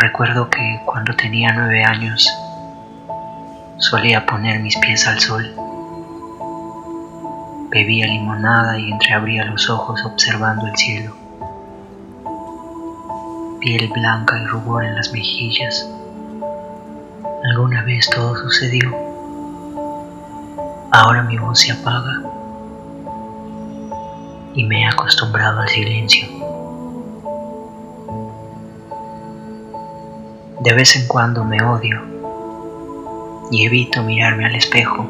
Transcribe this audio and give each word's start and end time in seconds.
Recuerdo 0.00 0.48
que 0.48 0.80
cuando 0.86 1.12
tenía 1.16 1.52
nueve 1.52 1.82
años 1.82 2.32
solía 3.78 4.24
poner 4.26 4.60
mis 4.60 4.76
pies 4.78 5.08
al 5.08 5.18
sol. 5.18 5.52
Bebía 7.68 8.06
limonada 8.06 8.78
y 8.78 8.92
entreabría 8.92 9.44
los 9.46 9.68
ojos 9.68 10.00
observando 10.04 10.68
el 10.68 10.76
cielo. 10.76 11.16
Piel 13.58 13.88
blanca 13.88 14.38
y 14.38 14.46
rubor 14.46 14.84
en 14.84 14.94
las 14.94 15.12
mejillas. 15.12 15.90
Alguna 17.50 17.82
vez 17.82 18.08
todo 18.08 18.36
sucedió. 18.36 18.94
Ahora 20.92 21.24
mi 21.24 21.36
voz 21.38 21.58
se 21.58 21.72
apaga 21.72 22.22
y 24.54 24.62
me 24.62 24.82
he 24.82 24.86
acostumbrado 24.86 25.58
al 25.58 25.68
silencio. 25.68 26.57
De 30.60 30.72
vez 30.72 30.96
en 30.96 31.06
cuando 31.06 31.44
me 31.44 31.62
odio 31.62 32.02
y 33.50 33.64
evito 33.64 34.02
mirarme 34.02 34.44
al 34.44 34.56
espejo. 34.56 35.06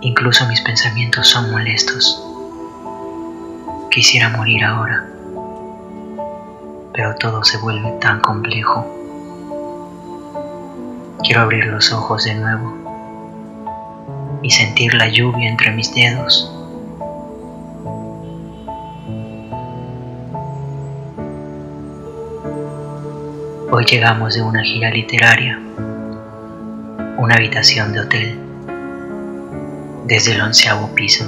Incluso 0.00 0.46
mis 0.48 0.60
pensamientos 0.62 1.28
son 1.28 1.50
molestos. 1.50 2.24
Quisiera 3.90 4.30
morir 4.30 4.64
ahora, 4.64 5.06
pero 6.94 7.14
todo 7.16 7.44
se 7.44 7.58
vuelve 7.58 7.92
tan 8.00 8.20
complejo. 8.20 8.86
Quiero 11.22 11.42
abrir 11.42 11.66
los 11.66 11.92
ojos 11.92 12.24
de 12.24 12.34
nuevo 12.36 12.74
y 14.42 14.50
sentir 14.50 14.94
la 14.94 15.08
lluvia 15.08 15.48
entre 15.48 15.72
mis 15.72 15.94
dedos 15.94 16.57
Hoy 23.70 23.84
llegamos 23.84 24.34
de 24.34 24.40
una 24.40 24.62
gira 24.62 24.90
literaria, 24.90 25.60
una 27.18 27.34
habitación 27.34 27.92
de 27.92 28.00
hotel, 28.00 28.38
desde 30.06 30.32
el 30.32 30.40
onceavo 30.40 30.94
piso. 30.94 31.26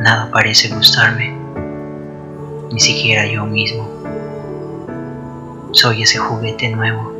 Nada 0.00 0.30
parece 0.32 0.74
gustarme, 0.74 1.36
ni 2.72 2.80
siquiera 2.80 3.26
yo 3.26 3.44
mismo. 3.44 3.86
Soy 5.72 6.04
ese 6.04 6.16
juguete 6.16 6.70
nuevo, 6.70 7.12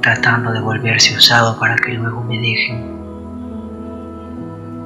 tratando 0.00 0.52
de 0.52 0.60
volverse 0.60 1.14
usado 1.14 1.60
para 1.60 1.76
que 1.76 1.92
luego 1.92 2.24
me 2.24 2.38
dejen, 2.38 2.96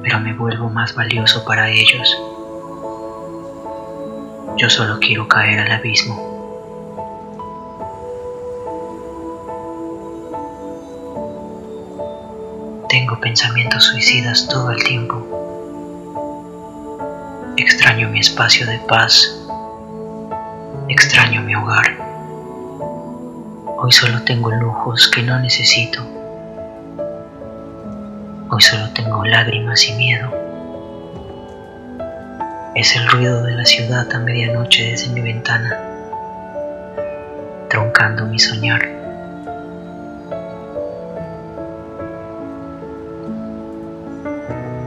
pero 0.03 0.19
me 0.19 0.33
vuelvo 0.33 0.69
más 0.69 0.93
valioso 0.93 1.45
para 1.45 1.69
ellos. 1.69 2.21
Yo 4.57 4.69
solo 4.69 4.99
quiero 4.99 5.29
caer 5.29 5.61
al 5.61 5.71
abismo. 5.71 6.38
Tengo 12.89 13.19
pensamientos 13.19 13.83
suicidas 13.85 14.47
todo 14.47 14.71
el 14.71 14.83
tiempo. 14.83 15.23
Extraño 17.55 18.09
mi 18.09 18.19
espacio 18.19 18.65
de 18.65 18.79
paz. 18.79 19.45
Extraño 20.87 21.43
mi 21.43 21.53
hogar. 21.53 21.85
Hoy 23.77 23.91
solo 23.91 24.23
tengo 24.23 24.49
lujos 24.49 25.07
que 25.13 25.21
no 25.21 25.37
necesito. 25.39 26.01
Hoy 28.49 28.61
solo 28.61 28.89
tengo 28.95 29.23
lágrimas 29.23 29.87
y 29.87 29.93
miedo. 29.93 30.31
Es 32.73 32.95
el 32.95 33.07
ruido 33.07 33.43
de 33.43 33.51
la 33.51 33.65
ciudad 33.65 34.11
a 34.11 34.17
medianoche 34.17 34.89
desde 34.89 35.11
mi 35.11 35.21
ventana, 35.21 35.77
troncando 37.69 38.25
mi 38.25 38.39
soñar. 38.39 38.98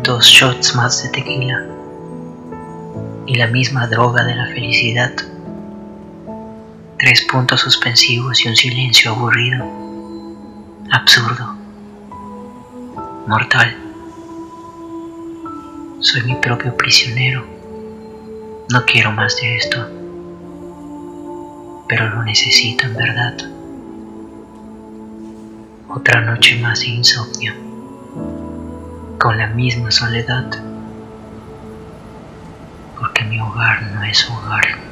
Dos 0.02 0.26
shots 0.26 0.74
más 0.74 1.02
de 1.04 1.10
tequila 1.10 1.64
y 3.26 3.36
la 3.36 3.46
misma 3.46 3.86
droga 3.86 4.24
de 4.24 4.34
la 4.34 4.46
felicidad. 4.46 5.12
Tres 6.98 7.22
puntos 7.30 7.60
suspensivos 7.60 8.44
y 8.44 8.48
un 8.48 8.56
silencio 8.56 9.12
aburrido, 9.12 9.64
absurdo, 10.90 11.56
mortal. 13.28 13.76
Soy 16.00 16.22
mi 16.22 16.34
propio 16.34 16.76
prisionero. 16.76 17.46
No 18.70 18.84
quiero 18.84 19.12
más 19.12 19.36
de 19.36 19.56
esto, 19.56 19.88
pero 21.88 22.08
lo 22.08 22.24
necesito 22.24 22.86
en 22.86 22.94
verdad. 22.94 23.34
Otra 25.88 26.22
noche 26.22 26.58
más 26.58 26.80
de 26.80 26.86
insomnio 26.86 27.71
con 29.22 29.38
la 29.38 29.46
misma 29.46 29.88
soledad, 29.92 30.50
porque 32.98 33.22
mi 33.22 33.38
hogar 33.38 33.80
no 33.94 34.02
es 34.02 34.28
hogar. 34.28 34.91